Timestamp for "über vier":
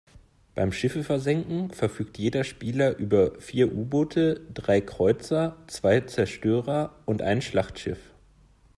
2.97-3.71